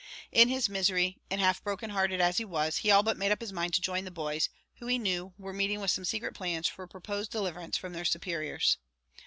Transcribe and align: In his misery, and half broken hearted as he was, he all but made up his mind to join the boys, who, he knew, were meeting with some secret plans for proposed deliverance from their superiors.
In 0.31 0.49
his 0.49 0.67
misery, 0.67 1.19
and 1.29 1.39
half 1.39 1.63
broken 1.63 1.91
hearted 1.91 2.19
as 2.19 2.37
he 2.37 2.43
was, 2.43 2.77
he 2.77 2.89
all 2.89 3.03
but 3.03 3.17
made 3.17 3.31
up 3.31 3.39
his 3.39 3.53
mind 3.53 3.75
to 3.75 3.81
join 3.81 4.03
the 4.03 4.09
boys, 4.09 4.49
who, 4.77 4.87
he 4.87 4.97
knew, 4.97 5.35
were 5.37 5.53
meeting 5.53 5.79
with 5.79 5.91
some 5.91 6.05
secret 6.05 6.33
plans 6.33 6.67
for 6.67 6.87
proposed 6.87 7.29
deliverance 7.29 7.77
from 7.77 7.93
their 7.93 8.03
superiors. 8.05 8.77